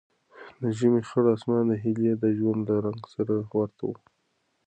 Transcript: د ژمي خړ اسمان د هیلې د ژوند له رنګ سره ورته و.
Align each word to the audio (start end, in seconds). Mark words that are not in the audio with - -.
د 0.61 0.63
ژمي 0.77 1.01
خړ 1.09 1.23
اسمان 1.35 1.63
د 1.69 1.73
هیلې 1.83 2.13
د 2.23 2.25
ژوند 2.37 2.61
له 2.69 2.75
رنګ 2.85 3.01
سره 3.13 3.33
ورته 3.57 3.83
و. 3.89 3.91